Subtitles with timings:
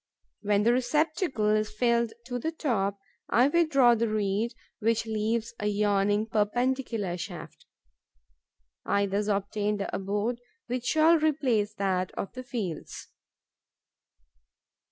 [0.41, 2.97] When the receptacle is filled to the top,
[3.29, 7.67] I withdraw the reed, which leaves a yawning, perpendicular shaft.
[8.83, 13.09] I thus obtain the abode which shall replace that of the fields.